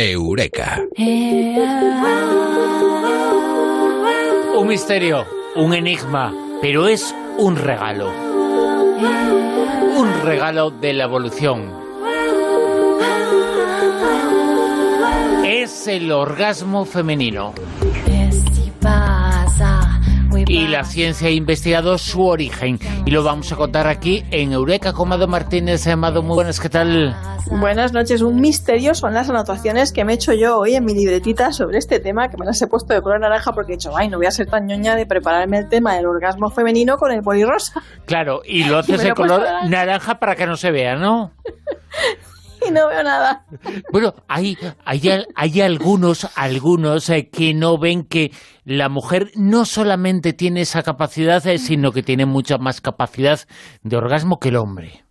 Eureka. 0.00 0.86
Un 4.56 4.68
misterio, 4.68 5.26
un 5.56 5.74
enigma, 5.74 6.32
pero 6.62 6.86
es 6.86 7.12
un 7.36 7.56
regalo. 7.56 8.12
Un 9.96 10.22
regalo 10.22 10.70
de 10.70 10.92
la 10.92 11.02
evolución. 11.02 11.72
Es 15.44 15.88
el 15.88 16.12
orgasmo 16.12 16.84
femenino. 16.84 17.52
Y 20.48 20.66
la 20.66 20.82
ciencia 20.84 21.28
ha 21.28 21.30
investigado 21.30 21.98
su 21.98 22.24
origen. 22.24 22.78
Y 23.04 23.10
lo 23.10 23.22
vamos 23.22 23.52
a 23.52 23.56
contar 23.56 23.86
aquí 23.86 24.24
en 24.30 24.52
Eureka 24.52 24.94
con 24.94 25.10
Mado 25.10 25.28
Martínez. 25.28 25.86
Amado, 25.86 26.22
muy 26.22 26.36
buenas, 26.36 26.58
¿qué 26.58 26.70
tal? 26.70 27.14
Buenas 27.50 27.92
noches. 27.92 28.22
Un 28.22 28.40
misterio 28.40 28.94
son 28.94 29.12
las 29.12 29.28
anotaciones 29.28 29.92
que 29.92 30.06
me 30.06 30.12
he 30.12 30.14
hecho 30.14 30.32
yo 30.32 30.56
hoy 30.58 30.74
en 30.74 30.86
mi 30.86 30.94
libretita 30.94 31.52
sobre 31.52 31.76
este 31.76 32.00
tema, 32.00 32.30
que 32.30 32.38
me 32.38 32.46
las 32.46 32.62
he 32.62 32.66
puesto 32.66 32.94
de 32.94 33.02
color 33.02 33.20
naranja 33.20 33.52
porque 33.52 33.74
he 33.74 33.76
dicho, 33.76 33.94
ay, 33.94 34.08
no 34.08 34.16
voy 34.16 34.26
a 34.26 34.30
ser 34.30 34.46
tan 34.46 34.66
ñoña 34.66 34.96
de 34.96 35.04
prepararme 35.04 35.58
el 35.58 35.68
tema 35.68 35.94
del 35.96 36.06
orgasmo 36.06 36.48
femenino 36.48 36.96
con 36.96 37.12
el 37.12 37.22
rosa. 37.22 37.82
Claro, 38.06 38.40
y 38.42 38.64
lo 38.64 38.78
haces 38.78 39.02
de 39.02 39.12
color 39.12 39.42
naranja 39.66 40.18
para 40.18 40.34
que 40.34 40.46
no 40.46 40.56
se 40.56 40.70
vea, 40.70 40.96
¿no? 40.96 41.32
y 42.66 42.70
no 42.70 42.88
veo 42.88 43.02
nada. 43.02 43.44
Bueno, 43.92 44.14
hay, 44.28 44.56
hay, 44.84 45.00
hay 45.34 45.60
algunos, 45.60 46.28
algunos 46.36 47.08
eh, 47.10 47.28
que 47.30 47.54
no 47.54 47.78
ven 47.78 48.04
que 48.04 48.32
la 48.64 48.88
mujer 48.88 49.30
no 49.36 49.64
solamente 49.64 50.32
tiene 50.32 50.62
esa 50.62 50.82
capacidad, 50.82 51.44
eh, 51.46 51.58
sino 51.58 51.92
que 51.92 52.02
tiene 52.02 52.26
mucha 52.26 52.58
más 52.58 52.80
capacidad 52.80 53.40
de 53.82 53.96
orgasmo 53.96 54.38
que 54.38 54.48
el 54.48 54.56
hombre. 54.56 55.04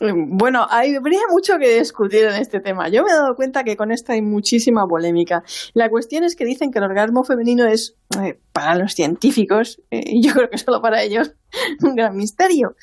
Bueno, 0.00 0.66
hay, 0.70 0.94
habría 0.94 1.20
mucho 1.30 1.58
que 1.58 1.78
discutir 1.78 2.24
en 2.24 2.36
este 2.40 2.60
tema. 2.60 2.88
Yo 2.88 3.02
me 3.02 3.10
he 3.10 3.14
dado 3.14 3.34
cuenta 3.34 3.64
que 3.64 3.76
con 3.76 3.92
esto 3.92 4.12
hay 4.12 4.22
muchísima 4.22 4.86
polémica. 4.86 5.42
La 5.74 5.90
cuestión 5.90 6.24
es 6.24 6.36
que 6.36 6.46
dicen 6.46 6.70
que 6.70 6.78
el 6.78 6.86
orgasmo 6.86 7.22
femenino 7.22 7.66
es, 7.66 7.96
eh, 8.18 8.38
para 8.52 8.76
los 8.76 8.94
científicos, 8.94 9.82
y 9.90 10.26
yo 10.26 10.32
creo 10.32 10.48
que 10.48 10.56
solo 10.56 10.80
para 10.80 11.02
ellos, 11.02 11.34
un 11.82 11.96
gran 11.96 12.16
misterio 12.16 12.76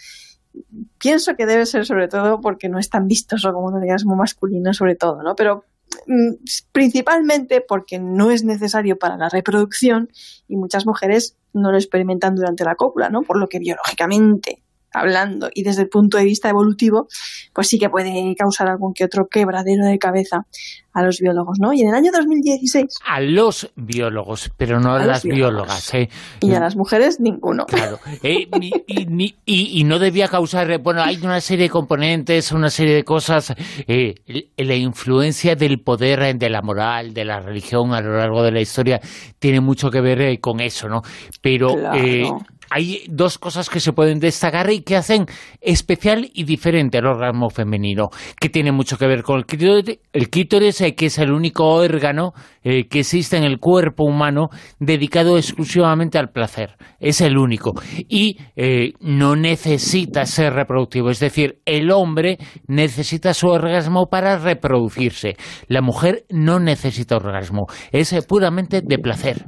pienso 0.97 1.35
que 1.35 1.45
debe 1.45 1.65
ser 1.65 1.85
sobre 1.85 2.07
todo 2.07 2.41
porque 2.41 2.69
no 2.69 2.79
es 2.79 2.89
tan 2.89 3.07
vistoso 3.07 3.53
como 3.53 3.67
un 3.67 3.75
orgasmo 3.75 4.15
masculino, 4.15 4.73
sobre 4.73 4.95
todo, 4.95 5.23
¿no? 5.23 5.35
Pero 5.35 5.65
mm, 6.07 6.33
principalmente 6.71 7.61
porque 7.61 7.99
no 7.99 8.31
es 8.31 8.43
necesario 8.43 8.97
para 8.97 9.17
la 9.17 9.29
reproducción 9.29 10.09
y 10.47 10.55
muchas 10.55 10.85
mujeres 10.85 11.35
no 11.53 11.71
lo 11.71 11.77
experimentan 11.77 12.35
durante 12.35 12.63
la 12.63 12.75
cópula, 12.75 13.09
¿no? 13.09 13.23
Por 13.23 13.37
lo 13.37 13.47
que 13.47 13.59
biológicamente 13.59 14.61
hablando 14.99 15.49
y 15.53 15.63
desde 15.63 15.83
el 15.83 15.89
punto 15.89 16.17
de 16.17 16.25
vista 16.25 16.49
evolutivo, 16.49 17.07
pues 17.53 17.67
sí 17.67 17.79
que 17.79 17.89
puede 17.89 18.35
causar 18.35 18.69
algún 18.69 18.93
que 18.93 19.03
otro 19.03 19.27
quebradero 19.27 19.85
de 19.85 19.97
cabeza 19.99 20.45
a 20.97 21.03
los 21.03 21.19
biólogos, 21.19 21.59
¿no? 21.59 21.73
Y 21.73 21.81
en 21.81 21.89
el 21.89 21.93
año 21.93 22.11
2016... 22.11 22.85
A 23.05 23.21
los 23.21 23.69
biólogos, 23.75 24.49
pero 24.57 24.79
no 24.79 24.93
a, 24.93 25.05
las 25.05 25.23
biólogas, 25.23 25.93
¿eh? 25.93 26.09
Y 26.41 26.53
a 26.53 26.59
las 26.59 26.75
mujeres, 26.75 27.19
ninguno. 27.19 27.67
Claro. 27.67 27.99
Eh, 28.23 28.47
y, 28.59 29.35
y, 29.45 29.83
no 29.83 29.99
debía 29.99 30.27
causar... 30.27 30.79
Bueno, 30.79 31.03
hay 31.03 31.17
una 31.17 31.39
serie 31.39 31.65
de 31.65 31.69
componentes, 31.69 32.51
una 32.51 32.71
serie 32.71 32.95
de 32.95 33.03
cosas... 33.03 33.53
Eh, 33.87 34.15
la 34.57 34.73
influencia 34.73 35.55
del 35.55 35.81
poder, 35.81 36.35
de 36.35 36.49
la 36.49 36.63
moral, 36.63 37.13
de 37.13 37.25
la 37.25 37.41
religión 37.41 37.93
a 37.93 38.01
lo 38.01 38.17
largo 38.17 38.41
de 38.41 38.51
la 38.51 38.61
historia 38.61 38.99
tiene 39.37 39.61
mucho 39.61 39.91
que 39.91 40.01
ver 40.01 40.21
eh, 40.21 40.39
con 40.39 40.59
eso, 40.59 40.89
¿no? 40.89 41.03
Pero... 41.41 41.75
Claro 41.75 42.39
hay 42.69 43.03
dos 43.09 43.37
cosas 43.37 43.69
que 43.69 43.79
se 43.79 43.93
pueden 43.93 44.19
destacar 44.19 44.71
y 44.71 44.81
que 44.81 44.95
hacen 44.95 45.25
especial 45.61 46.29
y 46.33 46.43
diferente 46.43 46.97
al 46.97 47.07
orgasmo 47.07 47.49
femenino, 47.49 48.09
que 48.39 48.49
tiene 48.49 48.71
mucho 48.71 48.97
que 48.97 49.07
ver 49.07 49.23
con 49.23 49.37
el 49.37 49.45
clítoris, 49.45 49.99
el 50.13 50.29
clítoris 50.29 50.81
eh, 50.81 50.95
que 50.95 51.07
es 51.07 51.17
el 51.17 51.31
único 51.31 51.65
órgano 51.65 52.33
eh, 52.63 52.87
que 52.87 52.99
existe 52.99 53.37
en 53.37 53.43
el 53.43 53.59
cuerpo 53.59 54.03
humano 54.03 54.49
dedicado 54.79 55.37
exclusivamente 55.37 56.17
al 56.17 56.29
placer. 56.29 56.75
Es 56.99 57.21
el 57.21 57.37
único. 57.37 57.73
Y 58.09 58.37
eh, 58.55 58.93
no 58.99 59.35
necesita 59.35 60.25
ser 60.25 60.53
reproductivo. 60.53 61.09
Es 61.09 61.19
decir, 61.19 61.59
el 61.65 61.91
hombre 61.91 62.37
necesita 62.67 63.33
su 63.33 63.47
orgasmo 63.47 64.07
para 64.07 64.37
reproducirse. 64.37 65.35
La 65.67 65.81
mujer 65.81 66.25
no 66.29 66.59
necesita 66.59 67.15
orgasmo. 67.15 67.67
Es 67.91 68.13
puramente 68.27 68.81
de 68.81 68.97
placer. 68.97 69.45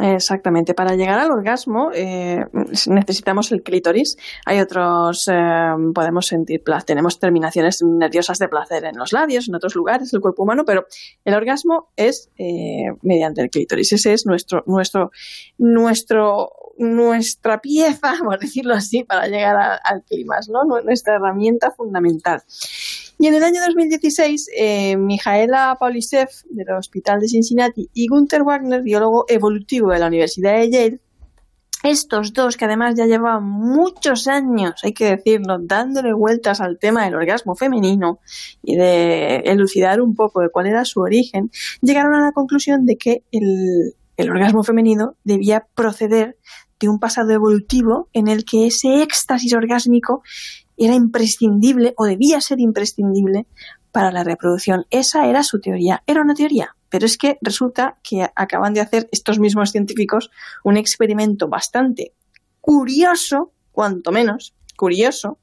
Exactamente. 0.00 0.74
Para 0.74 0.96
llegar 0.96 1.20
al 1.20 1.30
orgasmo 1.30 1.90
eh, 1.94 2.44
necesitamos 2.88 3.52
el 3.52 3.62
clítoris. 3.62 4.16
Hay 4.44 4.58
otros, 4.58 5.28
eh, 5.30 5.72
podemos 5.94 6.26
sentir 6.26 6.62
tenemos 6.84 7.20
terminaciones 7.20 7.82
nerviosas 7.82 8.38
de 8.38 8.48
placer 8.48 8.84
en 8.84 8.96
los 8.96 9.12
labios, 9.12 9.48
en 9.48 9.54
otros 9.54 9.76
lugares 9.76 10.10
del 10.10 10.20
cuerpo 10.20 10.42
humano, 10.42 10.64
pero 10.66 10.86
el 11.24 11.34
orgasmo 11.34 11.92
es 11.96 12.30
eh, 12.38 12.86
mediante 13.02 13.42
el 13.42 13.50
clítoris. 13.50 13.92
Ese 13.92 14.12
es 14.12 14.26
nuestro, 14.26 14.64
nuestro, 14.66 15.12
nuestro 15.58 16.50
nuestra 16.76 17.60
pieza, 17.60 18.14
por 18.24 18.38
decirlo 18.38 18.74
así, 18.74 19.04
para 19.04 19.28
llegar 19.28 19.80
al 19.84 20.02
clima, 20.02 20.36
¿no? 20.48 20.64
nuestra 20.82 21.16
herramienta 21.16 21.70
fundamental. 21.70 22.42
Y 23.18 23.26
en 23.26 23.34
el 23.34 23.44
año 23.44 23.60
2016, 23.66 24.50
eh, 24.56 24.96
Mijaela 24.96 25.76
Paulisev 25.78 26.28
del 26.50 26.70
Hospital 26.72 27.20
de 27.20 27.28
Cincinnati 27.28 27.88
y 27.92 28.06
Gunther 28.08 28.42
Wagner, 28.42 28.82
biólogo 28.82 29.24
evolutivo 29.28 29.90
de 29.92 29.98
la 29.98 30.08
Universidad 30.08 30.58
de 30.58 30.70
Yale, 30.70 31.00
estos 31.84 32.32
dos, 32.32 32.56
que 32.56 32.64
además 32.64 32.94
ya 32.96 33.04
llevaban 33.04 33.44
muchos 33.44 34.26
años, 34.26 34.80
hay 34.82 34.94
que 34.94 35.16
decirlo, 35.16 35.58
dándole 35.60 36.14
vueltas 36.14 36.62
al 36.62 36.78
tema 36.78 37.04
del 37.04 37.14
orgasmo 37.14 37.54
femenino 37.54 38.20
y 38.62 38.76
de 38.76 39.36
elucidar 39.44 40.00
un 40.00 40.14
poco 40.14 40.40
de 40.40 40.48
cuál 40.48 40.66
era 40.66 40.86
su 40.86 41.00
origen, 41.00 41.50
llegaron 41.82 42.14
a 42.14 42.24
la 42.24 42.32
conclusión 42.32 42.86
de 42.86 42.96
que 42.96 43.24
el, 43.32 43.94
el 44.16 44.30
orgasmo 44.30 44.62
femenino 44.62 45.16
debía 45.24 45.66
proceder 45.74 46.38
de 46.80 46.88
un 46.88 46.98
pasado 46.98 47.32
evolutivo 47.32 48.08
en 48.12 48.28
el 48.28 48.44
que 48.44 48.66
ese 48.66 49.02
éxtasis 49.02 49.54
orgásmico 49.54 50.22
era 50.76 50.94
imprescindible 50.94 51.94
o 51.96 52.04
debía 52.04 52.40
ser 52.40 52.60
imprescindible 52.60 53.46
para 53.92 54.10
la 54.10 54.24
reproducción. 54.24 54.86
Esa 54.90 55.26
era 55.26 55.42
su 55.42 55.60
teoría. 55.60 56.02
Era 56.06 56.22
una 56.22 56.34
teoría, 56.34 56.74
pero 56.88 57.06
es 57.06 57.16
que 57.16 57.38
resulta 57.40 57.98
que 58.02 58.28
acaban 58.34 58.74
de 58.74 58.80
hacer 58.80 59.08
estos 59.12 59.38
mismos 59.38 59.70
científicos 59.70 60.30
un 60.64 60.76
experimento 60.76 61.48
bastante 61.48 62.12
curioso, 62.60 63.52
cuanto 63.70 64.10
menos 64.10 64.54
curioso, 64.76 65.38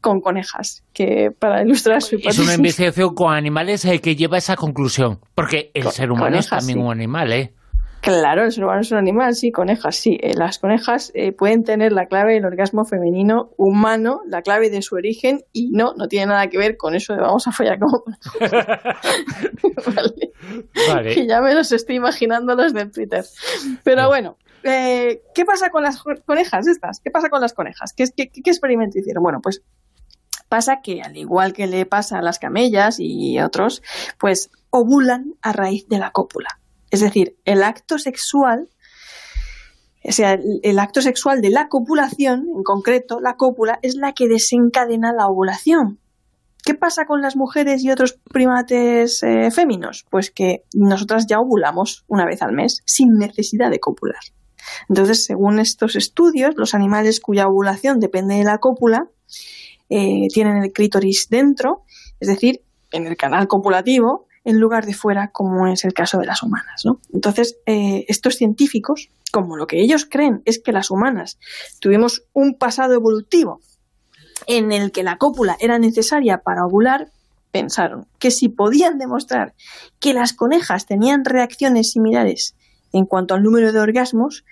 con 0.00 0.20
conejas, 0.20 0.84
que 0.92 1.30
para 1.30 1.62
ilustrar 1.62 2.02
su 2.02 2.16
hipótesis... 2.16 2.40
Es 2.40 2.46
una 2.46 2.56
investigación 2.56 3.14
con 3.14 3.32
animales 3.32 3.84
eh, 3.84 4.00
que 4.00 4.16
lleva 4.16 4.36
a 4.36 4.38
esa 4.38 4.56
conclusión, 4.56 5.20
porque 5.34 5.70
el 5.72 5.90
ser 5.92 6.10
humano 6.10 6.36
es 6.36 6.48
también 6.48 6.78
un 6.78 6.90
animal, 6.90 7.32
¿eh? 7.32 7.54
Claro, 8.04 8.44
el 8.44 8.52
ser 8.52 8.64
humano 8.64 8.82
es 8.82 8.92
un 8.92 8.98
animal, 8.98 9.34
sí, 9.34 9.50
conejas, 9.50 9.96
sí. 9.96 10.18
Eh, 10.20 10.34
las 10.34 10.58
conejas 10.58 11.10
eh, 11.14 11.32
pueden 11.32 11.64
tener 11.64 11.90
la 11.90 12.04
clave 12.04 12.34
del 12.34 12.44
orgasmo 12.44 12.84
femenino 12.84 13.52
humano, 13.56 14.20
la 14.26 14.42
clave 14.42 14.68
de 14.68 14.82
su 14.82 14.94
origen, 14.94 15.40
y 15.54 15.70
no, 15.70 15.94
no 15.96 16.06
tiene 16.06 16.26
nada 16.26 16.48
que 16.48 16.58
ver 16.58 16.76
con 16.76 16.94
eso 16.94 17.14
de 17.14 17.22
vamos 17.22 17.46
a 17.46 17.52
follar 17.52 17.78
como... 17.78 18.04
vale. 20.94 21.14
Que 21.14 21.26
ya 21.26 21.40
me 21.40 21.54
los 21.54 21.72
estoy 21.72 21.96
imaginando 21.96 22.54
los 22.54 22.74
del 22.74 22.92
Twitter. 22.92 23.24
Pero 23.84 24.08
bueno, 24.08 24.36
eh, 24.64 25.22
¿qué 25.34 25.46
pasa 25.46 25.70
con 25.70 25.82
las 25.82 26.02
conejas 26.26 26.66
estas? 26.66 27.00
¿Qué 27.00 27.10
pasa 27.10 27.30
con 27.30 27.40
las 27.40 27.54
conejas? 27.54 27.94
¿Qué, 27.96 28.04
qué, 28.14 28.28
qué 28.28 28.50
experimento 28.50 28.98
hicieron? 28.98 29.22
Bueno, 29.22 29.38
pues 29.42 29.62
pasa 30.50 30.80
que 30.82 31.00
al 31.00 31.16
igual 31.16 31.54
que 31.54 31.66
le 31.66 31.86
pasa 31.86 32.18
a 32.18 32.22
las 32.22 32.38
camellas 32.38 32.96
y 32.98 33.40
otros, 33.40 33.82
pues 34.18 34.50
ovulan 34.68 35.36
a 35.40 35.54
raíz 35.54 35.88
de 35.88 35.98
la 35.98 36.10
cópula. 36.10 36.60
Es 36.94 37.00
decir, 37.00 37.36
el 37.44 37.64
acto 37.64 37.98
sexual, 37.98 38.68
o 40.04 40.12
sea, 40.12 40.38
el, 40.62 40.78
acto 40.78 41.02
sexual 41.02 41.40
de 41.40 41.50
la 41.50 41.66
copulación, 41.66 42.46
en 42.54 42.62
concreto, 42.62 43.18
la 43.20 43.34
cópula, 43.34 43.80
es 43.82 43.96
la 43.96 44.12
que 44.12 44.28
desencadena 44.28 45.12
la 45.12 45.26
ovulación. 45.26 45.98
¿Qué 46.64 46.74
pasa 46.74 47.04
con 47.04 47.20
las 47.20 47.34
mujeres 47.34 47.82
y 47.82 47.90
otros 47.90 48.20
primates 48.32 49.24
eh, 49.24 49.50
féminos? 49.50 50.06
Pues 50.08 50.30
que 50.30 50.62
nosotras 50.72 51.26
ya 51.26 51.40
ovulamos 51.40 52.04
una 52.06 52.26
vez 52.26 52.42
al 52.42 52.52
mes 52.52 52.82
sin 52.86 53.18
necesidad 53.18 53.72
de 53.72 53.80
copular. 53.80 54.22
Entonces, 54.88 55.24
según 55.24 55.58
estos 55.58 55.96
estudios, 55.96 56.54
los 56.56 56.76
animales 56.76 57.18
cuya 57.18 57.48
ovulación 57.48 57.98
depende 57.98 58.36
de 58.36 58.44
la 58.44 58.58
cópula 58.58 59.08
eh, 59.90 60.28
tienen 60.32 60.62
el 60.62 60.72
clítoris 60.72 61.26
dentro, 61.28 61.82
es 62.20 62.28
decir, 62.28 62.62
en 62.92 63.08
el 63.08 63.16
canal 63.16 63.48
copulativo, 63.48 64.28
en 64.44 64.60
lugar 64.60 64.86
de 64.86 64.94
fuera, 64.94 65.28
como 65.28 65.66
es 65.66 65.84
el 65.84 65.94
caso 65.94 66.18
de 66.18 66.26
las 66.26 66.42
humanas. 66.42 66.82
¿no? 66.84 67.00
Entonces, 67.12 67.56
eh, 67.66 68.04
estos 68.08 68.36
científicos, 68.36 69.10
como 69.32 69.56
lo 69.56 69.66
que 69.66 69.80
ellos 69.80 70.06
creen 70.08 70.42
es 70.44 70.60
que 70.60 70.72
las 70.72 70.90
humanas 70.90 71.38
tuvimos 71.80 72.24
un 72.32 72.56
pasado 72.56 72.94
evolutivo 72.94 73.60
en 74.46 74.72
el 74.72 74.92
que 74.92 75.02
la 75.02 75.16
cópula 75.16 75.56
era 75.60 75.78
necesaria 75.78 76.38
para 76.38 76.66
ovular, 76.66 77.08
pensaron 77.50 78.06
que 78.18 78.30
si 78.30 78.48
podían 78.48 78.98
demostrar 78.98 79.54
que 80.00 80.12
las 80.12 80.32
conejas 80.32 80.86
tenían 80.86 81.24
reacciones 81.24 81.92
similares 81.92 82.54
en 82.92 83.06
cuanto 83.06 83.34
al 83.34 83.42
número 83.42 83.72
de 83.72 83.80
orgasmos, 83.80 84.44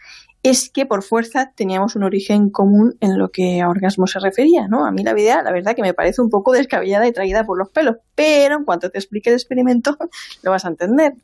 es 0.43 0.71
que 0.71 0.87
por 0.87 1.03
fuerza 1.03 1.53
teníamos 1.55 1.95
un 1.95 2.03
origen 2.03 2.51
común 2.51 2.97
en 3.01 3.19
lo 3.19 3.31
que 3.31 3.61
a 3.61 3.69
orgasmo 3.69 4.07
se 4.07 4.19
refería, 4.19 4.67
¿no? 4.67 4.85
A 4.85 4.91
mí 4.91 5.05
la 5.05 5.13
idea, 5.13 5.43
la 5.43 5.53
verdad, 5.53 5.77
que 5.77 5.83
me 5.83 5.95
parece 5.95 6.21
un 6.21 6.31
poco 6.31 6.53
descabellada 6.53 7.07
y 7.07 7.13
traída 7.13 7.45
por 7.45 7.59
los 7.59 7.71
pelos, 7.71 7.97
pero 8.15 8.57
en 8.57 8.65
cuanto 8.65 8.91
te 8.91 8.99
explique 8.99 9.31
el 9.31 9.37
experimento 9.37 9.97
lo 10.43 10.51
vas 10.51 10.65
a 10.65 10.69
entender. 10.69 11.15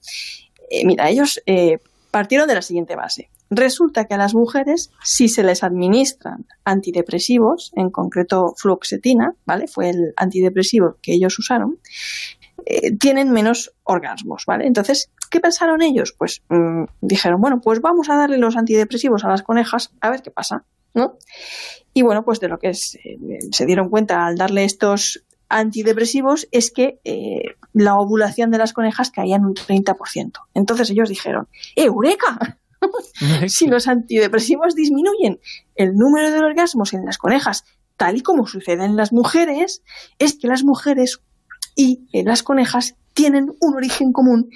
Eh, 0.71 0.87
mira, 0.87 1.09
ellos 1.09 1.41
eh, 1.47 1.79
partieron 2.11 2.47
de 2.47 2.55
la 2.55 2.63
siguiente 2.63 2.95
base. 2.95 3.29
Resulta 3.51 4.05
que 4.05 4.15
a 4.15 4.19
las 4.19 4.35
mujeres, 4.35 4.91
si 5.03 5.29
se 5.29 5.43
les 5.43 5.65
administran 5.65 6.45
antidepresivos, 6.65 7.73
en 7.75 7.91
concreto 7.91 8.53
fluoxetina, 8.57 9.35
¿vale? 9.47 9.67
Fue 9.69 9.89
el 9.89 10.13
antidepresivo 10.17 10.97
que 11.01 11.15
ellos 11.15 11.39
usaron, 11.39 11.79
eh, 12.71 12.95
tienen 12.99 13.31
menos 13.31 13.73
orgasmos, 13.83 14.45
¿vale? 14.47 14.67
Entonces, 14.67 15.11
¿qué 15.31 15.41
pensaron 15.41 15.81
ellos? 15.81 16.13
Pues 16.13 16.43
mm, 16.51 16.85
dijeron, 17.01 17.41
bueno, 17.41 17.63
pues 17.63 17.81
vamos 17.81 18.11
a 18.11 18.17
darle 18.17 18.37
los 18.37 18.59
antidepresivos 18.59 19.25
a 19.25 19.29
las 19.29 19.43
conejas 19.43 19.91
a 20.03 20.11
ver 20.11 20.21
qué 20.21 20.31
pasa, 20.31 20.67
¿no? 20.93 21.17
Y 21.95 22.03
bueno, 22.03 22.27
pues 22.27 22.41
de 22.41 22.49
lo 22.49 22.59
que 22.59 22.75
se, 22.75 23.67
dieron 23.67 23.89
cuenta 23.89 24.27
al 24.27 24.37
darle 24.37 24.65
estos 24.65 25.25
antidepresivos 25.49 26.47
es 26.53 26.71
que 26.71 27.01
eh, 27.05 27.41
la 27.73 27.95
ovulación 27.97 28.51
de 28.51 28.59
las 28.59 28.75
conejas 28.75 29.11
caía 29.11 29.37
en 29.37 29.47
un 29.47 29.55
30%. 29.55 30.33
Entonces 30.53 30.91
ellos 30.91 31.09
dijeron, 31.09 31.49
¡Eureka! 31.75 32.59
si 33.49 33.67
los 33.67 33.89
antidepresivos 33.89 34.75
disminuyen 34.75 35.41
el 35.75 35.95
número 35.95 36.31
de 36.31 36.41
orgasmos 36.41 36.93
en 36.93 37.07
las 37.07 37.17
conejas, 37.17 37.65
tal 37.97 38.19
y 38.19 38.21
como 38.21 38.47
sucede 38.47 38.85
en 38.85 38.97
las 38.97 39.11
mujeres, 39.11 39.83
es 40.19 40.39
que 40.39 40.49
las 40.49 40.65
mujeres 40.65 41.23
y 41.79 42.01
las 42.25 42.43
conejas 42.43 42.97
tienen 43.15 43.53
un 43.61 43.77
origen 43.77 44.13
común 44.13 44.51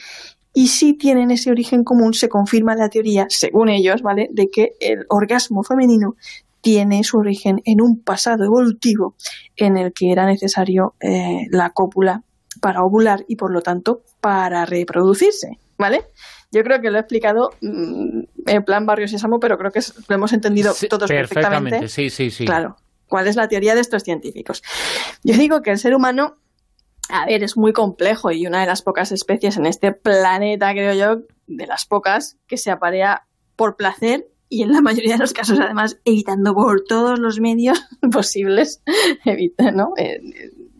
y 0.52 0.66
si 0.66 0.94
tienen 0.94 1.30
ese 1.30 1.50
origen 1.50 1.84
común 1.84 2.14
se 2.14 2.28
confirma 2.28 2.74
la 2.74 2.88
teoría, 2.88 3.26
según 3.28 3.68
ellos, 3.68 4.02
¿vale?, 4.02 4.28
de 4.32 4.48
que 4.52 4.72
el 4.80 5.06
orgasmo 5.08 5.62
femenino 5.62 6.16
tiene 6.60 7.04
su 7.04 7.18
origen 7.18 7.60
en 7.64 7.80
un 7.80 8.02
pasado 8.02 8.44
evolutivo 8.44 9.14
en 9.56 9.76
el 9.76 9.92
que 9.92 10.10
era 10.10 10.26
necesario 10.26 10.94
eh, 11.00 11.46
la 11.50 11.70
cópula 11.70 12.22
para 12.60 12.82
ovular 12.82 13.24
y 13.28 13.36
por 13.36 13.52
lo 13.52 13.62
tanto 13.62 14.02
para 14.20 14.66
reproducirse, 14.66 15.58
¿vale? 15.78 16.02
Yo 16.50 16.62
creo 16.62 16.80
que 16.80 16.90
lo 16.90 16.96
he 16.96 17.00
explicado 17.00 17.50
mm, 17.60 18.20
en 18.46 18.64
plan 18.64 18.84
Barrio 18.84 19.08
Sésamo, 19.08 19.38
pero 19.40 19.56
creo 19.56 19.70
que 19.70 19.80
lo 20.08 20.14
hemos 20.14 20.32
entendido 20.32 20.74
todos 20.90 21.08
perfectamente. 21.08 21.88
Sí, 21.88 22.10
sí, 22.10 22.30
sí. 22.30 22.44
Claro. 22.44 22.76
¿Cuál 23.08 23.28
es 23.28 23.36
la 23.36 23.46
teoría 23.46 23.74
de 23.74 23.82
estos 23.82 24.02
científicos? 24.04 24.62
Yo 25.22 25.34
digo 25.34 25.60
que 25.60 25.70
el 25.70 25.78
ser 25.78 25.94
humano, 25.94 26.36
a 27.08 27.26
ver, 27.26 27.42
es 27.42 27.56
muy 27.56 27.72
complejo 27.72 28.30
y 28.30 28.46
una 28.46 28.60
de 28.60 28.66
las 28.66 28.82
pocas 28.82 29.12
especies 29.12 29.56
en 29.56 29.66
este 29.66 29.92
planeta, 29.92 30.72
creo 30.72 30.94
yo, 30.94 31.22
de 31.46 31.66
las 31.66 31.84
pocas 31.84 32.38
que 32.46 32.56
se 32.56 32.70
aparea 32.70 33.26
por 33.56 33.76
placer 33.76 34.26
y 34.48 34.62
en 34.62 34.72
la 34.72 34.82
mayoría 34.82 35.14
de 35.14 35.20
los 35.20 35.32
casos, 35.32 35.58
además, 35.58 35.98
evitando 36.04 36.54
por 36.54 36.84
todos 36.86 37.18
los 37.18 37.40
medios 37.40 37.82
posibles 38.12 38.82
¿no? 39.74 39.92
Eh, 39.96 40.20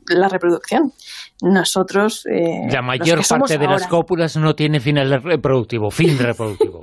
la 0.08 0.28
reproducción. 0.28 0.92
Nosotros. 1.40 2.26
Eh, 2.26 2.68
la 2.70 2.82
mayor 2.82 3.26
parte 3.26 3.58
de 3.58 3.66
las 3.66 3.86
cópulas 3.86 4.36
no 4.36 4.54
tiene 4.54 4.80
final 4.80 5.22
reproductivo, 5.22 5.90
fin 5.90 6.18
reproductivo. 6.18 6.80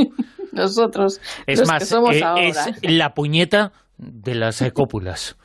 Nosotros. 0.52 1.22
Es 1.46 1.68
más, 1.68 1.92
eh, 1.92 2.24
es 2.48 2.58
la 2.82 3.14
puñeta 3.14 3.72
de 3.98 4.36
las 4.36 4.64
cópulas. 4.74 5.38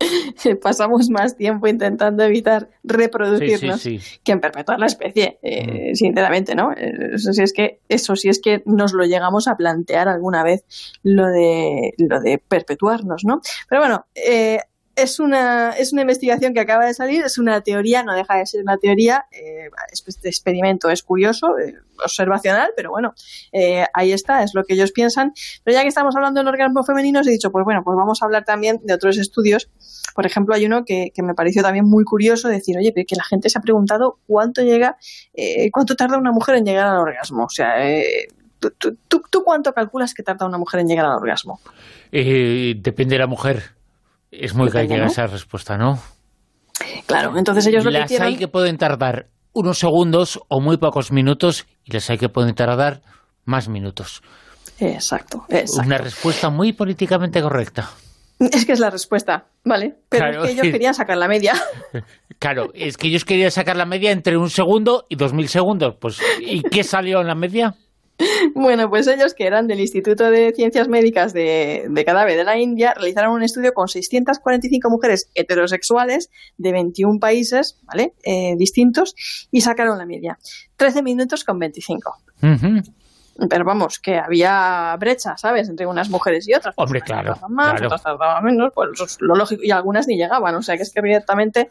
pasamos 0.62 1.10
más 1.10 1.36
tiempo 1.36 1.66
intentando 1.66 2.22
evitar 2.22 2.68
reproducirnos 2.82 3.82
que 3.82 4.32
en 4.32 4.40
perpetuar 4.40 4.78
la 4.78 4.86
especie, 4.86 5.38
eh, 5.42 5.92
mm. 5.92 5.94
sinceramente, 5.94 6.54
¿no? 6.54 6.72
Eso 6.72 7.32
sí 7.32 7.42
es 7.42 7.52
que 7.52 7.80
eso 7.88 8.16
sí 8.16 8.28
es 8.28 8.40
que 8.40 8.62
nos 8.66 8.92
lo 8.92 9.04
llegamos 9.04 9.48
a 9.48 9.56
plantear 9.56 10.08
alguna 10.08 10.42
vez 10.42 10.64
lo 11.02 11.26
de 11.26 11.94
lo 11.98 12.20
de 12.20 12.38
perpetuarnos, 12.38 13.24
¿no? 13.24 13.40
Pero 13.68 13.82
bueno, 13.82 14.06
eh, 14.14 14.60
es 14.96 15.20
una, 15.20 15.70
es 15.70 15.92
una 15.92 16.02
investigación 16.02 16.52
que 16.52 16.60
acaba 16.60 16.84
de 16.84 16.94
salir, 16.94 17.22
es 17.22 17.38
una 17.38 17.60
teoría, 17.60 18.02
no 18.02 18.14
deja 18.14 18.36
de 18.36 18.46
ser 18.46 18.62
una 18.62 18.76
teoría. 18.76 19.26
Eh, 19.30 19.70
este 19.92 20.28
experimento 20.28 20.90
es 20.90 21.02
curioso, 21.02 21.58
eh, 21.58 21.74
observacional, 22.02 22.70
pero 22.76 22.90
bueno, 22.90 23.14
eh, 23.52 23.84
ahí 23.94 24.12
está, 24.12 24.42
es 24.42 24.52
lo 24.54 24.64
que 24.64 24.74
ellos 24.74 24.92
piensan. 24.92 25.32
Pero 25.64 25.76
ya 25.76 25.82
que 25.82 25.88
estamos 25.88 26.14
hablando 26.16 26.40
del 26.40 26.48
orgasmo 26.48 26.82
femenino, 26.82 27.20
os 27.20 27.26
he 27.26 27.30
dicho, 27.30 27.50
pues 27.50 27.64
bueno, 27.64 27.82
pues 27.84 27.96
vamos 27.96 28.20
a 28.22 28.24
hablar 28.26 28.44
también 28.44 28.80
de 28.82 28.94
otros 28.94 29.16
estudios. 29.18 29.70
Por 30.14 30.26
ejemplo, 30.26 30.54
hay 30.54 30.66
uno 30.66 30.84
que, 30.84 31.12
me 31.22 31.34
pareció 31.34 31.62
también 31.62 31.86
muy 31.86 32.04
curioso, 32.04 32.48
decir, 32.48 32.76
oye, 32.76 32.92
que 32.92 33.16
la 33.16 33.24
gente 33.24 33.48
se 33.48 33.58
ha 33.58 33.62
preguntado 33.62 34.18
cuánto 34.26 34.62
llega, 34.62 34.96
cuánto 35.72 35.94
tarda 35.94 36.18
una 36.18 36.32
mujer 36.32 36.56
en 36.56 36.64
llegar 36.64 36.86
al 36.86 36.98
orgasmo. 36.98 37.44
O 37.44 37.50
sea, 37.50 37.74
¿tú, 38.58 38.70
tú, 39.08 39.44
cuánto 39.44 39.72
calculas 39.72 40.14
que 40.14 40.22
tarda 40.22 40.46
una 40.46 40.58
mujer 40.58 40.80
en 40.80 40.88
llegar 40.88 41.06
al 41.06 41.16
orgasmo? 41.16 41.60
depende 42.10 43.14
de 43.14 43.18
la 43.18 43.26
mujer. 43.28 43.79
Es 44.30 44.54
muy 44.54 44.70
gallega 44.70 45.06
esa 45.06 45.26
respuesta, 45.26 45.76
¿no? 45.76 45.98
Claro, 47.06 47.36
entonces 47.36 47.66
ellos 47.66 47.84
lo 47.84 47.90
que 47.90 47.98
Las 47.98 48.20
hay 48.20 48.36
que 48.36 48.48
pueden 48.48 48.78
tardar 48.78 49.28
unos 49.52 49.78
segundos 49.78 50.40
o 50.48 50.60
muy 50.60 50.76
pocos 50.76 51.12
minutos 51.12 51.66
y 51.84 51.92
las 51.92 52.08
hay 52.10 52.18
que 52.18 52.28
pueden 52.28 52.54
tardar 52.54 53.02
más 53.44 53.68
minutos. 53.68 54.22
Exacto, 54.78 55.44
exacto. 55.48 55.86
Una 55.86 55.98
respuesta 55.98 56.50
muy 56.50 56.72
políticamente 56.72 57.40
correcta. 57.42 57.90
Es 58.40 58.64
que 58.64 58.72
es 58.72 58.80
la 58.80 58.88
respuesta, 58.88 59.48
¿vale? 59.66 59.98
Pero 60.08 60.30
es 60.30 60.38
que 60.38 60.52
ellos 60.52 60.66
querían 60.72 60.94
sacar 60.94 61.16
la 61.16 61.28
media. 61.28 61.54
Claro, 62.38 62.70
es 62.72 62.96
que 62.96 63.08
ellos 63.08 63.26
querían 63.26 63.50
sacar 63.50 63.76
la 63.76 63.84
media 63.84 64.12
entre 64.12 64.38
un 64.38 64.48
segundo 64.48 65.04
y 65.10 65.16
dos 65.16 65.34
mil 65.34 65.46
segundos. 65.46 65.96
Pues, 66.00 66.22
¿y 66.40 66.62
qué 66.62 66.82
salió 66.82 67.20
en 67.20 67.26
la 67.26 67.34
media? 67.34 67.74
Bueno, 68.54 68.88
pues 68.88 69.06
ellos 69.06 69.34
que 69.34 69.46
eran 69.46 69.66
del 69.66 69.80
Instituto 69.80 70.30
de 70.30 70.52
Ciencias 70.54 70.88
Médicas 70.88 71.32
de, 71.32 71.86
de 71.88 72.04
Cadáver 72.04 72.36
de 72.36 72.44
la 72.44 72.58
India 72.58 72.94
realizaron 72.94 73.32
un 73.32 73.42
estudio 73.42 73.72
con 73.72 73.88
645 73.88 74.90
mujeres 74.90 75.30
heterosexuales 75.34 76.30
de 76.56 76.72
21 76.72 77.18
países 77.18 77.78
¿vale? 77.82 78.14
Eh, 78.22 78.54
distintos 78.56 79.14
y 79.50 79.60
sacaron 79.60 79.98
la 79.98 80.06
media. 80.06 80.38
13 80.76 81.02
minutos 81.02 81.44
con 81.44 81.58
25. 81.58 82.16
Pero 83.48 83.64
vamos, 83.64 83.98
que 83.98 84.18
había 84.18 84.94
brecha, 84.98 85.36
¿sabes? 85.36 85.68
Entre 85.68 85.86
unas 85.86 86.10
mujeres 86.10 86.46
y 86.48 86.54
otras. 86.54 86.74
Hombre, 86.76 87.00
claro. 87.00 87.36
Más, 87.48 87.72
claro. 87.72 87.86
otras 87.86 88.02
tardaban 88.02 88.44
menos, 88.44 88.72
pues 88.74 89.16
lo 89.20 89.34
lógico. 89.34 89.62
Y 89.64 89.70
algunas 89.70 90.06
ni 90.06 90.16
llegaban, 90.16 90.54
o 90.54 90.62
sea 90.62 90.76
que 90.76 90.82
es 90.82 90.92
que 90.92 91.00
directamente 91.00 91.68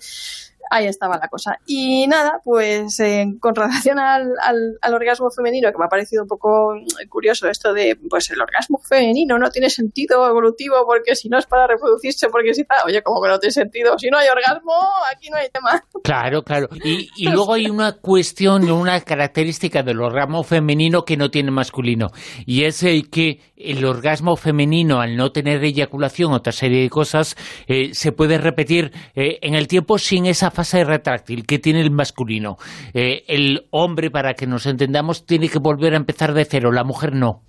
ahí 0.70 0.86
estaba 0.86 1.18
la 1.18 1.28
cosa. 1.28 1.60
Y 1.66 2.08
nada, 2.08 2.42
pues 2.44 3.00
eh, 3.00 3.26
con 3.40 3.56
relación 3.56 4.00
al, 4.00 4.34
al, 4.42 4.94
orgasmo 4.94 5.30
femenino, 5.30 5.72
que 5.72 5.78
me 5.78 5.86
ha 5.86 5.90
parecido 5.90 6.24
un 6.24 6.28
poco 6.28 6.74
curioso 7.10 7.48
esto 7.48 7.74
de, 7.74 7.98
pues 8.10 8.30
el 8.32 8.42
orgasmo 8.42 8.80
femenino 8.80 9.38
no 9.38 9.50
tiene 9.50 9.70
sentido 9.70 10.28
evolutivo 10.28 10.76
porque 10.86 11.16
si 11.16 11.30
no 11.30 11.38
es 11.38 11.46
para 11.46 11.68
reproducirse, 11.68 12.28
porque 12.30 12.54
si 12.54 12.62
está, 12.62 12.76
oye, 12.86 13.02
como 13.02 13.22
que 13.22 13.30
no 13.30 13.40
tiene 13.40 13.54
sentido, 13.54 13.98
si 13.98 14.10
no 14.10 14.18
hay 14.18 14.28
orgasmo, 14.28 14.74
aquí 15.14 15.30
no 15.30 15.38
hay 15.38 15.50
tema. 15.50 15.84
Claro, 16.04 16.44
claro. 16.44 16.70
Y, 16.84 17.10
y 17.16 17.30
luego 17.30 17.54
hay 17.54 17.70
una 17.70 17.94
cuestión, 17.94 18.70
una 18.70 19.00
característica 19.02 19.84
del 19.84 20.02
orgasmo 20.02 20.44
femenino 20.44 21.04
que 21.04 21.18
no 21.18 21.30
tiene 21.30 21.52
masculino, 21.52 22.08
y 22.46 22.64
es 22.64 22.84
el 22.84 23.10
que 23.10 23.40
el 23.56 23.84
orgasmo 23.86 24.36
femenino, 24.38 25.02
al 25.02 25.18
no 25.18 25.32
tener 25.32 25.64
eyaculación, 25.64 26.32
otra 26.32 26.52
serie 26.52 26.82
de 26.82 26.90
cosas, 26.90 27.36
eh, 27.68 27.94
se 27.94 28.12
puede 28.12 28.38
repetir 28.38 28.92
eh, 29.16 29.38
en 29.42 29.54
el 29.54 29.68
tiempo 29.68 29.98
sin 29.98 30.26
esa 30.26 30.50
fase 30.60 30.84
retráctil 30.84 31.46
que 31.46 31.58
tiene 31.58 31.80
el 31.80 31.90
masculino. 31.90 32.58
Eh, 32.94 33.24
el 33.28 33.68
hombre, 33.72 34.12
para 34.12 34.34
que 34.34 34.46
nos 34.46 34.66
entendamos, 34.66 35.26
tiene 35.26 35.48
que 35.48 35.58
volver 35.58 35.94
a 35.94 35.98
empezar 35.98 36.34
de 36.34 36.44
cero, 36.44 36.74
la 36.74 36.84
mujer 36.84 37.16
no. 37.16 37.44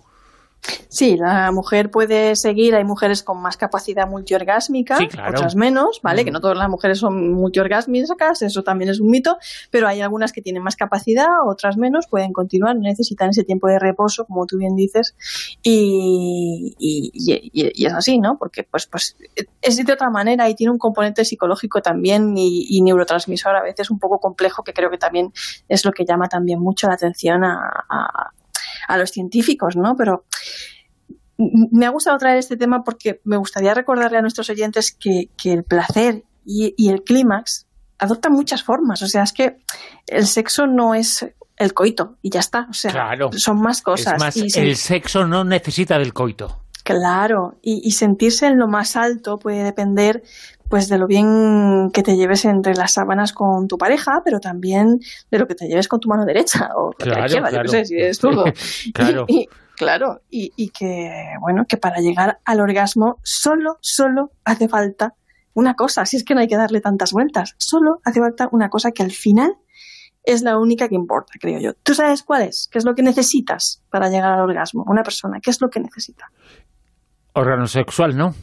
Sí, 0.89 1.17
la 1.17 1.51
mujer 1.51 1.89
puede 1.89 2.35
seguir, 2.35 2.75
hay 2.75 2.83
mujeres 2.83 3.23
con 3.23 3.41
más 3.41 3.57
capacidad 3.57 4.07
multiorgásmica, 4.07 4.99
otras 5.27 5.55
menos, 5.55 6.01
¿vale? 6.03 6.23
Que 6.23 6.31
no 6.31 6.39
todas 6.39 6.57
las 6.57 6.69
mujeres 6.69 6.99
son 6.99 7.31
multiorgásmicas, 7.33 8.41
eso 8.43 8.61
también 8.61 8.91
es 8.91 8.99
un 8.99 9.09
mito, 9.09 9.37
pero 9.71 9.87
hay 9.87 10.01
algunas 10.01 10.31
que 10.31 10.41
tienen 10.41 10.61
más 10.61 10.75
capacidad, 10.75 11.27
otras 11.47 11.77
menos, 11.77 12.05
pueden 12.07 12.31
continuar, 12.31 12.75
necesitan 12.75 13.29
ese 13.29 13.43
tiempo 13.43 13.67
de 13.67 13.79
reposo, 13.79 14.25
como 14.25 14.45
tú 14.45 14.57
bien 14.57 14.75
dices, 14.75 15.15
y, 15.63 16.75
es 16.77 17.93
así, 17.93 18.19
¿no? 18.19 18.37
Porque 18.37 18.63
pues, 18.63 18.85
pues 18.85 19.15
es 19.61 19.83
de 19.83 19.93
otra 19.93 20.09
manera 20.11 20.47
y 20.47 20.55
tiene 20.55 20.71
un 20.71 20.77
componente 20.77 21.25
psicológico 21.25 21.81
también 21.81 22.35
y, 22.37 22.81
neurotransmisor 22.81 23.55
a 23.55 23.63
veces 23.63 23.89
un 23.89 23.99
poco 23.99 24.19
complejo, 24.19 24.63
que 24.63 24.73
creo 24.73 24.91
que 24.91 24.97
también 24.97 25.33
es 25.69 25.85
lo 25.85 25.91
que 25.91 26.05
llama 26.05 26.27
también 26.27 26.59
mucho 26.59 26.87
la 26.87 26.93
atención 26.95 27.43
a, 27.43 27.85
a 27.89 28.31
los 28.97 29.11
científicos, 29.11 29.75
¿no? 29.75 29.95
Pero 29.95 30.25
me 31.37 31.85
ha 31.85 31.89
gustado 31.89 32.17
traer 32.17 32.37
este 32.37 32.57
tema 32.57 32.83
porque 32.83 33.21
me 33.23 33.37
gustaría 33.37 33.73
recordarle 33.73 34.17
a 34.17 34.21
nuestros 34.21 34.49
oyentes 34.49 34.91
que, 34.91 35.29
el 35.43 35.63
placer 35.63 36.23
y, 36.45 36.89
el 36.89 37.03
clímax 37.03 37.67
adoptan 37.97 38.33
muchas 38.33 38.63
formas. 38.63 39.01
O 39.01 39.07
sea, 39.07 39.23
es 39.23 39.33
que 39.33 39.57
el 40.07 40.27
sexo 40.27 40.67
no 40.67 40.93
es 40.93 41.25
el 41.57 41.73
coito 41.73 42.17
y 42.21 42.29
ya 42.29 42.39
está. 42.39 42.67
O 42.69 42.73
sea, 42.73 43.15
son 43.37 43.61
más 43.61 43.81
cosas. 43.81 44.13
Es 44.13 44.19
más, 44.19 44.57
el 44.57 44.75
sexo 44.75 45.25
no 45.25 45.43
necesita 45.43 45.97
del 45.97 46.13
coito. 46.13 46.61
Claro, 46.99 47.55
y, 47.61 47.81
y, 47.83 47.91
sentirse 47.91 48.47
en 48.47 48.57
lo 48.57 48.67
más 48.67 48.95
alto 48.95 49.37
puede 49.37 49.63
depender 49.63 50.23
pues 50.71 50.87
de 50.87 50.97
lo 50.97 51.05
bien 51.05 51.91
que 51.93 52.01
te 52.01 52.15
lleves 52.15 52.45
entre 52.45 52.73
las 52.75 52.93
sábanas 52.93 53.33
con 53.33 53.67
tu 53.67 53.77
pareja, 53.77 54.21
pero 54.23 54.39
también 54.39 54.99
de 55.29 55.37
lo 55.37 55.45
que 55.45 55.53
te 55.53 55.67
lleves 55.67 55.89
con 55.89 55.99
tu 55.99 56.07
mano 56.07 56.23
derecha 56.25 56.69
o 56.77 56.91
claro, 56.91 57.19
la 57.19 57.25
izquierda, 57.25 57.49
claro. 57.49 57.65
yo 57.65 57.71
sé 57.71 57.85
si 57.85 57.97
es 57.97 58.17
todo. 58.19 58.45
claro. 58.93 59.25
claro, 59.75 60.21
y, 60.29 60.53
y 60.55 60.69
que, 60.69 61.11
bueno, 61.41 61.65
que 61.67 61.75
para 61.75 61.99
llegar 61.99 62.39
al 62.45 62.61
orgasmo 62.61 63.17
solo, 63.21 63.77
solo 63.81 64.31
hace 64.45 64.69
falta 64.69 65.13
una 65.53 65.73
cosa, 65.73 66.05
si 66.05 66.15
es 66.15 66.23
que 66.23 66.33
no 66.33 66.39
hay 66.39 66.47
que 66.47 66.55
darle 66.55 66.79
tantas 66.79 67.11
vueltas, 67.11 67.55
solo 67.57 67.99
hace 68.05 68.21
falta 68.21 68.47
una 68.51 68.69
cosa 68.69 68.91
que 68.91 69.03
al 69.03 69.11
final 69.11 69.57
es 70.23 70.41
la 70.41 70.57
única 70.57 70.87
que 70.87 70.95
importa, 70.95 71.33
creo 71.39 71.59
yo. 71.59 71.73
¿Tú 71.83 71.93
sabes 71.93 72.23
cuál 72.23 72.43
es? 72.43 72.69
¿Qué 72.71 72.77
es 72.77 72.85
lo 72.85 72.93
que 72.93 73.03
necesitas 73.03 73.83
para 73.89 74.09
llegar 74.09 74.31
al 74.31 74.41
orgasmo? 74.41 74.85
Una 74.87 75.03
persona, 75.03 75.39
¿qué 75.41 75.49
es 75.49 75.59
lo 75.61 75.69
que 75.69 75.79
necesita? 75.79 76.31
Órgano 77.33 77.67
sexual, 77.67 78.17
¿no? 78.17 78.35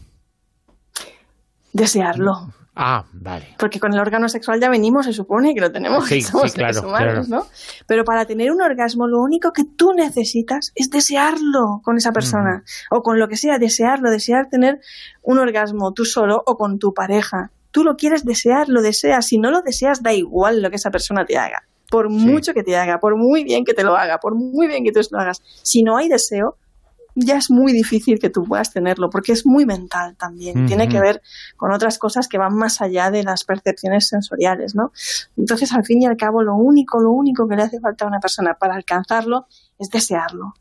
Desearlo. 1.73 2.52
Ah, 2.80 3.04
vale. 3.12 3.57
Porque 3.59 3.80
con 3.80 3.92
el 3.92 3.99
órgano 3.99 4.28
sexual 4.28 4.61
ya 4.61 4.71
venimos, 4.71 5.04
se 5.04 5.12
supone 5.12 5.52
que 5.52 5.61
lo 5.61 5.73
tenemos, 5.73 6.07
Sí, 6.07 6.23
somos 6.23 6.52
sí, 6.52 6.59
claro, 6.59 6.75
seres 6.75 6.88
humanos, 6.88 7.26
claro. 7.26 7.45
¿no? 7.45 7.50
Pero 7.88 8.04
para 8.04 8.25
tener 8.25 8.52
un 8.52 8.62
orgasmo, 8.62 9.09
lo 9.09 9.21
único 9.21 9.50
que 9.52 9.64
tú 9.64 9.92
necesitas 9.95 10.71
es 10.76 10.88
desearlo 10.88 11.80
con 11.83 11.97
esa 11.97 12.12
persona. 12.12 12.62
O 12.92 13.02
con 13.02 13.18
lo 13.18 13.26
que 13.26 13.37
sea, 13.37 13.59
desearlo, 13.59 14.11
desear 14.11 14.49
tener 14.49 14.78
un 15.23 15.40
orgasmo 15.40 15.92
tú 15.92 16.04
solo 16.04 16.40
o 16.47 16.57
con 16.57 16.78
tu 16.78 16.95
pareja. 16.95 17.50
Tú 17.73 17.83
lo 17.83 17.97
quieres 17.97 18.25
desear, 18.25 18.68
lo 18.68 18.80
deseas. 18.80 19.26
Si 19.26 19.38
no 19.38 19.50
lo 19.50 19.61
deseas, 19.62 20.00
da 20.00 20.12
igual 20.12 20.62
lo 20.62 20.71
que 20.71 20.76
esa 20.76 20.90
persona 20.90 21.25
te 21.25 21.37
haga. 21.37 21.64
Por 21.90 22.11
mucho 22.11 22.52
que 22.52 22.62
te 22.62 22.76
haga, 22.76 22.99
por 22.99 23.16
muy 23.16 23.42
bien 23.42 23.64
que 23.64 23.75
te 23.75 23.83
lo 23.83 23.97
haga, 23.97 24.18
por 24.18 24.37
muy 24.37 24.68
bien 24.68 24.85
que 24.85 24.92
tú 24.92 25.00
lo 25.11 25.18
hagas. 25.18 25.40
Si 25.62 25.83
no 25.83 25.97
hay 25.97 26.09
deseo, 26.09 26.57
ya 27.15 27.37
es 27.37 27.50
muy 27.50 27.73
difícil 27.73 28.19
que 28.19 28.31
tú 28.31 28.45
puedas 28.45 28.73
tenerlo, 28.73 29.11
porque 29.11 29.33
es 29.33 29.45
muy 29.47 29.67
mental 29.67 30.17
también. 30.17 30.67
Tiene 30.67 30.88
que 30.88 31.00
ver 31.00 31.23
con 31.57 31.73
otras 31.73 31.99
cosas 31.99 32.29
que 32.29 32.38
van 32.38 32.55
más 32.55 32.81
allá 32.81 33.11
de 33.11 33.25
las 33.25 33.45
percepciones 33.45 34.09
sensoriales, 34.09 34.75
¿no? 34.75 34.93
Entonces, 35.37 35.73
al 35.73 35.85
fin 35.85 36.03
y 36.03 36.07
al 36.07 36.17
cabo, 36.17 36.43
lo 36.43 36.55
único, 36.55 37.00
lo 37.00 37.11
único 37.11 37.49
que 37.49 37.57
le 37.57 37.62
hace 37.62 37.81
falta 37.81 38.05
a 38.05 38.09
una 38.09 38.21
persona 38.21 38.55
para 38.55 38.75
alcanzarlo 38.75 39.47
es 39.79 39.91
desearlo. 39.91 40.55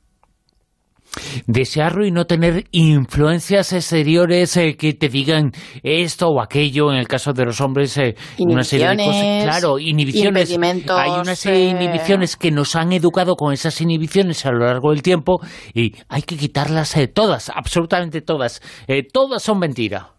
Desearlo 1.47 2.05
y 2.05 2.11
no 2.11 2.25
tener 2.25 2.65
influencias 2.71 3.73
exteriores 3.73 4.55
eh, 4.57 4.75
que 4.77 4.93
te 4.93 5.09
digan 5.09 5.51
esto 5.83 6.29
o 6.29 6.41
aquello, 6.41 6.91
en 6.91 6.97
el 6.97 7.07
caso 7.07 7.33
de 7.33 7.45
los 7.45 7.61
hombres, 7.61 7.97
eh, 7.97 8.15
una 8.39 8.63
serie 8.63 8.89
de 8.89 8.97
cosas. 8.97 9.43
Claro, 9.43 9.79
inhibiciones. 9.79 10.51
Hay 10.89 11.11
una 11.19 11.35
serie 11.35 11.59
de 11.59 11.65
eh, 11.65 11.83
inhibiciones 11.83 12.35
que 12.35 12.51
nos 12.51 12.75
han 12.75 12.91
educado 12.93 13.35
con 13.35 13.53
esas 13.53 13.79
inhibiciones 13.81 14.45
a 14.45 14.51
lo 14.51 14.65
largo 14.65 14.91
del 14.91 15.01
tiempo 15.01 15.39
y 15.73 15.95
hay 16.09 16.21
que 16.21 16.37
quitarlas 16.37 16.95
eh, 16.97 17.07
todas, 17.07 17.49
absolutamente 17.49 18.21
todas. 18.21 18.61
Todas 19.11 19.41
son 19.43 19.59
mentira. 19.59 20.13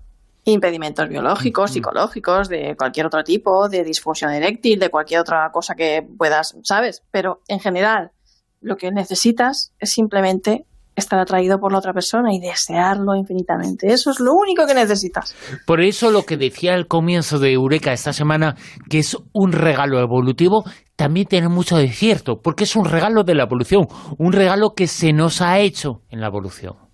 Impedimentos 0.44 1.08
biológicos, 1.08 1.72
psicológicos, 1.72 2.48
de 2.48 2.74
cualquier 2.76 3.06
otro 3.06 3.22
tipo, 3.22 3.68
de 3.68 3.84
disfunción 3.84 4.32
eréctil, 4.32 4.78
de 4.78 4.88
cualquier 4.88 5.20
otra 5.20 5.50
cosa 5.52 5.74
que 5.74 6.02
puedas, 6.16 6.56
¿sabes? 6.62 7.02
Pero 7.10 7.42
en 7.48 7.60
general, 7.60 8.12
lo 8.60 8.76
que 8.76 8.90
necesitas 8.90 9.72
es 9.78 9.90
simplemente 9.90 10.64
estar 10.98 11.18
atraído 11.18 11.58
por 11.58 11.72
la 11.72 11.78
otra 11.78 11.92
persona 11.92 12.32
y 12.32 12.40
desearlo 12.40 13.14
infinitamente. 13.16 13.86
Eso 13.88 14.10
es 14.10 14.20
lo 14.20 14.32
único 14.32 14.66
que 14.66 14.74
necesitas. 14.74 15.34
Por 15.66 15.80
eso 15.80 16.10
lo 16.10 16.24
que 16.24 16.36
decía 16.36 16.74
al 16.74 16.86
comienzo 16.86 17.38
de 17.38 17.52
Eureka 17.52 17.92
esta 17.92 18.12
semana, 18.12 18.56
que 18.88 18.98
es 18.98 19.16
un 19.32 19.52
regalo 19.52 20.00
evolutivo, 20.00 20.64
también 20.96 21.26
tiene 21.26 21.48
mucho 21.48 21.76
de 21.76 21.88
cierto, 21.88 22.40
porque 22.42 22.64
es 22.64 22.74
un 22.74 22.84
regalo 22.84 23.22
de 23.22 23.34
la 23.34 23.44
evolución, 23.44 23.86
un 24.18 24.32
regalo 24.32 24.74
que 24.74 24.86
se 24.86 25.12
nos 25.12 25.40
ha 25.40 25.58
hecho 25.58 26.02
en 26.10 26.20
la 26.20 26.26
evolución. 26.26 26.87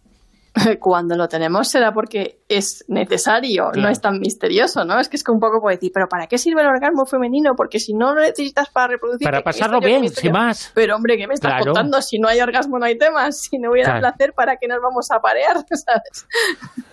Cuando 0.80 1.16
lo 1.16 1.26
tenemos 1.28 1.68
será 1.68 1.92
porque 1.92 2.38
es 2.49 2.84
necesario, 2.88 3.70
Claro. 3.73 3.82
no 3.82 3.88
es 3.88 4.00
tan 4.00 4.18
misterioso, 4.20 4.84
¿no? 4.84 5.00
Es 5.00 5.08
que 5.08 5.16
es 5.16 5.25
que 5.25 5.32
un 5.32 5.40
poco 5.40 5.61
puede 5.61 5.76
decir, 5.76 5.90
pero 5.92 6.06
¿para 6.08 6.26
qué 6.26 6.38
sirve 6.38 6.61
el 6.62 6.68
orgasmo 6.68 7.04
femenino? 7.06 7.52
Porque 7.56 7.80
si 7.80 7.92
no 7.94 8.14
lo 8.14 8.20
necesitas 8.20 8.70
para 8.70 8.88
reproducir... 8.88 9.25
Para 9.25 9.42
pasarlo 9.42 9.80
bien, 9.80 10.08
sin 10.08 10.32
más. 10.32 10.70
Pero 10.75 10.94
hombre, 10.96 11.16
¿qué 11.16 11.26
me 11.26 11.34
estás 11.34 11.50
Claro. 11.50 11.64
contando? 11.73 12.00
Si 12.00 12.18
no 12.18 12.28
hay 12.28 12.40
orgasmo 12.40 12.78
no 12.78 12.87
hay 12.87 12.96
temas, 12.96 13.40
si 13.40 13.58
no 13.58 13.73
hubiera 13.73 13.99
Claro. 13.99 14.00
placer, 14.16 14.32
¿para 14.37 14.56
qué 14.56 14.68
nos 14.68 14.78
vamos 14.80 15.08
a 15.11 15.18
parear? 15.20 15.56
¿Sabes? 15.70 16.26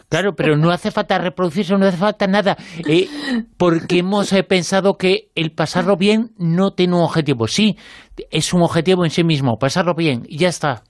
Claro, 0.10 0.34
pero 0.36 0.58
no 0.58 0.72
hace 0.72 0.92
falta 0.92 1.18
reproducirse, 1.20 1.74
no 1.78 1.86
hace 1.86 1.96
falta 1.98 2.28
nada, 2.28 2.58
eh, 2.88 3.08
porque 3.58 4.00
hemos 4.00 4.34
eh, 4.34 4.44
pensado 4.44 4.96
que 4.98 5.30
el 5.36 5.54
pasarlo 5.54 5.96
bien 5.96 6.32
no 6.38 6.72
tiene 6.74 6.96
un 6.96 7.04
objetivo. 7.04 7.48
Sí, 7.48 7.78
es 8.30 8.54
un 8.54 8.62
objetivo 8.62 9.06
en 9.06 9.12
sí 9.12 9.24
mismo, 9.24 9.58
pasarlo 9.58 9.94
bien, 9.96 10.24
y 10.28 10.38
ya 10.38 10.50
está. 10.50 10.84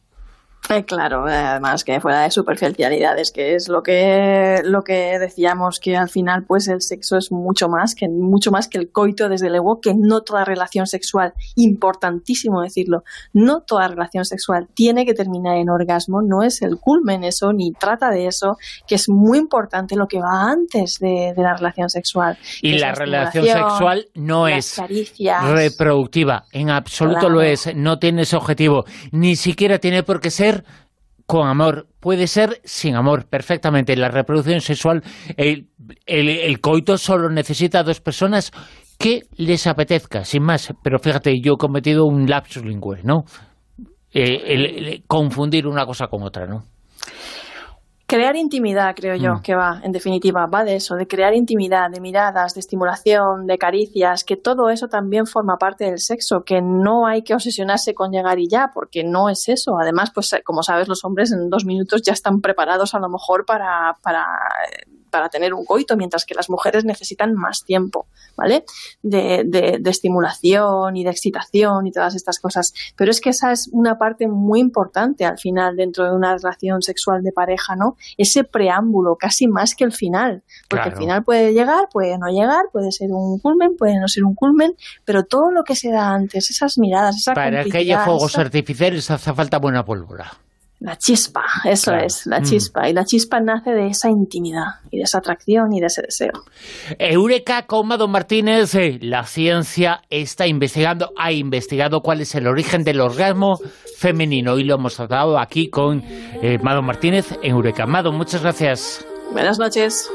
Eh, 0.69 0.85
claro, 0.85 1.27
eh, 1.27 1.33
además 1.33 1.83
que 1.83 1.99
fuera 1.99 2.21
de 2.21 2.31
superficialidades, 2.31 3.31
que 3.31 3.55
es 3.55 3.67
lo 3.67 3.81
que 3.81 4.61
lo 4.63 4.83
que 4.83 5.17
decíamos 5.19 5.79
que 5.79 5.97
al 5.97 6.07
final 6.07 6.45
pues 6.47 6.67
el 6.67 6.81
sexo 6.81 7.17
es 7.17 7.31
mucho 7.31 7.67
más 7.67 7.95
que 7.95 8.07
mucho 8.07 8.51
más 8.51 8.67
que 8.67 8.77
el 8.77 8.91
coito 8.91 9.27
desde 9.27 9.49
luego 9.49 9.81
que 9.81 9.93
no 9.97 10.21
toda 10.21 10.45
relación 10.45 10.85
sexual, 10.85 11.33
importantísimo 11.55 12.61
decirlo, 12.61 13.03
no 13.33 13.61
toda 13.61 13.87
relación 13.87 14.23
sexual 14.23 14.67
tiene 14.73 15.05
que 15.05 15.13
terminar 15.13 15.57
en 15.57 15.69
orgasmo, 15.69 16.21
no 16.21 16.43
es 16.43 16.61
el 16.61 16.77
culmen 16.79 17.23
eso 17.23 17.51
ni 17.53 17.71
trata 17.73 18.09
de 18.11 18.27
eso, 18.27 18.57
que 18.87 18.95
es 18.95 19.09
muy 19.09 19.39
importante 19.39 19.95
lo 19.95 20.07
que 20.07 20.19
va 20.19 20.51
antes 20.51 20.99
de, 20.99 21.33
de 21.35 21.41
la 21.41 21.55
relación 21.55 21.89
sexual. 21.89 22.37
Y 22.61 22.77
la 22.77 22.93
relación 22.93 23.45
sexual 23.45 24.07
no 24.13 24.47
es 24.47 24.75
caricias. 24.75 25.43
reproductiva, 25.49 26.45
en 26.51 26.69
absoluto 26.69 27.21
Claro. 27.21 27.35
lo 27.35 27.41
es, 27.41 27.75
no 27.75 27.99
tiene 27.99 28.21
ese 28.21 28.35
objetivo, 28.35 28.85
ni 29.11 29.35
siquiera 29.35 29.79
tiene 29.79 30.03
por 30.03 30.21
qué 30.21 30.29
ser 30.29 30.50
con 31.25 31.47
amor, 31.47 31.87
puede 31.99 32.27
ser 32.27 32.59
sin 32.65 32.95
amor, 32.95 33.25
perfectamente. 33.25 33.95
La 33.95 34.09
reproducción 34.09 34.59
sexual, 34.59 35.01
el, 35.37 36.59
coito 36.59 36.97
solo 36.97 37.29
necesita 37.29 37.83
dos 37.83 38.01
personas 38.01 38.51
que 38.99 39.21
les 39.37 39.65
apetezca, 39.65 40.25
sin 40.25 40.43
más. 40.43 40.73
Pero 40.83 40.99
fíjate, 40.99 41.39
yo 41.39 41.53
he 41.53 41.57
cometido 41.57 42.05
un 42.05 42.29
lapsus 42.29 42.65
lingüe, 42.65 43.01
¿no? 43.03 43.23
Eh, 44.13 45.03
confundir 45.07 45.67
una 45.67 45.85
cosa 45.85 46.07
con 46.07 46.23
otra, 46.23 46.47
¿no? 46.47 46.65
Crear 48.11 48.35
intimidad, 48.35 48.93
creo 48.93 49.15
yo, 49.15 49.35
Mm. 49.35 49.41
que 49.41 49.55
va, 49.55 49.79
en 49.83 49.93
definitiva, 49.93 50.45
va 50.45 50.65
de 50.65 50.75
eso, 50.75 50.95
de 50.95 51.07
crear 51.07 51.33
intimidad, 51.33 51.89
de 51.89 52.01
miradas, 52.01 52.53
de 52.53 52.59
estimulación, 52.59 53.47
de 53.47 53.57
caricias, 53.57 54.25
que 54.25 54.35
todo 54.35 54.69
eso 54.69 54.89
también 54.89 55.25
forma 55.25 55.55
parte 55.57 55.85
del 55.85 55.99
sexo, 55.99 56.43
que 56.43 56.61
no 56.61 57.07
hay 57.07 57.21
que 57.21 57.33
obsesionarse 57.33 57.93
con 57.93 58.11
llegar 58.11 58.37
y 58.37 58.49
ya, 58.49 58.71
porque 58.73 59.05
no 59.05 59.29
es 59.29 59.47
eso. 59.47 59.77
Además, 59.79 60.11
pues 60.13 60.35
como 60.43 60.61
sabes, 60.61 60.89
los 60.89 61.05
hombres 61.05 61.31
en 61.31 61.49
dos 61.49 61.63
minutos 61.63 62.01
ya 62.05 62.11
están 62.11 62.41
preparados 62.41 62.93
a 62.95 62.99
lo 62.99 63.07
mejor 63.07 63.45
para, 63.45 63.95
para, 64.03 64.25
para 65.11 65.29
tener 65.29 65.53
un 65.53 65.65
coito, 65.65 65.95
mientras 65.97 66.25
que 66.25 66.33
las 66.33 66.49
mujeres 66.49 66.85
necesitan 66.85 67.33
más 67.35 67.63
tiempo, 67.63 68.07
¿vale? 68.35 68.63
De, 69.03 69.43
de, 69.45 69.77
de 69.79 69.89
estimulación 69.89 70.95
y 70.97 71.03
de 71.03 71.11
excitación 71.11 71.85
y 71.85 71.91
todas 71.91 72.15
estas 72.15 72.39
cosas. 72.39 72.73
Pero 72.95 73.11
es 73.11 73.21
que 73.21 73.29
esa 73.29 73.51
es 73.51 73.69
una 73.71 73.97
parte 73.97 74.27
muy 74.27 74.59
importante 74.59 75.25
al 75.25 75.37
final 75.37 75.75
dentro 75.75 76.05
de 76.05 76.15
una 76.15 76.35
relación 76.37 76.81
sexual 76.81 77.21
de 77.23 77.31
pareja, 77.31 77.75
¿no? 77.75 77.95
Ese 78.17 78.43
preámbulo, 78.43 79.15
casi 79.17 79.47
más 79.47 79.75
que 79.75 79.83
el 79.83 79.91
final. 79.91 80.43
Porque 80.69 80.83
Claro. 80.83 80.91
el 80.91 80.97
final 80.97 81.23
puede 81.23 81.53
llegar, 81.53 81.89
puede 81.91 82.17
no 82.17 82.27
llegar, 82.27 82.65
puede 82.71 82.91
ser 82.91 83.09
un 83.11 83.37
culmen, 83.39 83.75
puede 83.77 83.99
no 83.99 84.07
ser 84.07 84.23
un 84.23 84.33
culmen, 84.33 84.75
pero 85.05 85.23
todo 85.25 85.51
lo 85.51 85.63
que 85.63 85.75
se 85.75 85.91
da 85.91 86.09
antes, 86.13 86.49
esas 86.49 86.77
miradas, 86.77 87.17
esa 87.17 87.33
Para 87.33 87.63
que 87.65 87.77
haya 87.77 88.05
fuegos 88.05 88.31
esa- 88.31 88.41
artificiales 88.41 89.11
hace 89.11 89.33
falta 89.33 89.57
buena 89.59 89.83
pólvora. 89.83 90.31
La 90.81 90.97
chispa, 90.97 91.43
eso 91.63 91.91
Claro. 91.91 92.05
es, 92.07 92.25
la 92.25 92.39
Mm. 92.39 92.43
chispa. 92.43 92.89
Y 92.89 92.93
la 92.93 93.05
chispa 93.05 93.39
nace 93.39 93.69
de 93.69 93.87
esa 93.87 94.09
intimidad 94.09 94.65
y 94.89 94.97
de 94.97 95.03
esa 95.03 95.19
atracción 95.19 95.71
y 95.73 95.79
de 95.79 95.85
ese 95.85 96.01
deseo. 96.01 96.31
Eureka 96.97 97.67
con 97.67 97.87
Mado 97.87 98.07
Martínez, 98.07 98.73
eh, 98.75 98.97
la 99.01 99.23
ciencia 99.23 100.01
está 100.09 100.47
investigando, 100.47 101.11
ha 101.17 101.31
investigado 101.31 102.01
cuál 102.01 102.21
es 102.21 102.33
el 102.33 102.47
origen 102.47 102.83
del 102.83 102.99
orgasmo 102.99 103.59
femenino 103.97 104.57
y 104.57 104.63
lo 104.63 104.75
hemos 104.75 104.95
tratado 104.95 105.37
aquí 105.39 105.69
con 105.69 106.01
eh, 106.03 106.57
Mado 106.63 106.81
Martínez 106.81 107.31
en 107.43 107.51
Eureka. 107.51 107.85
Mado, 107.85 108.11
muchas 108.11 108.41
gracias. 108.41 109.05
Buenas 109.31 109.59
noches. 109.59 110.09